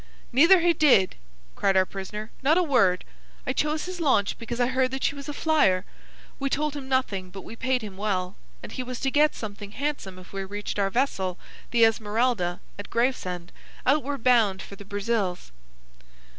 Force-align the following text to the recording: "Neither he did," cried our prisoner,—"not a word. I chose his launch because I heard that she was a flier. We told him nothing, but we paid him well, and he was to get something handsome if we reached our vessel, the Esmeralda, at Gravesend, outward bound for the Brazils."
"Neither 0.33 0.61
he 0.61 0.73
did," 0.73 1.13
cried 1.55 1.77
our 1.77 1.85
prisoner,—"not 1.85 2.57
a 2.57 2.63
word. 2.63 3.05
I 3.45 3.53
chose 3.53 3.85
his 3.85 3.99
launch 4.01 4.35
because 4.39 4.59
I 4.59 4.65
heard 4.65 4.89
that 4.89 5.03
she 5.03 5.13
was 5.13 5.29
a 5.29 5.31
flier. 5.31 5.85
We 6.39 6.49
told 6.49 6.75
him 6.75 6.89
nothing, 6.89 7.29
but 7.29 7.43
we 7.43 7.55
paid 7.55 7.83
him 7.83 7.97
well, 7.97 8.35
and 8.63 8.71
he 8.71 8.81
was 8.81 8.99
to 9.01 9.11
get 9.11 9.35
something 9.35 9.73
handsome 9.73 10.17
if 10.17 10.33
we 10.33 10.43
reached 10.43 10.79
our 10.79 10.89
vessel, 10.89 11.37
the 11.69 11.85
Esmeralda, 11.85 12.61
at 12.79 12.89
Gravesend, 12.89 13.51
outward 13.85 14.23
bound 14.23 14.63
for 14.63 14.75
the 14.75 14.85
Brazils." 14.85 15.51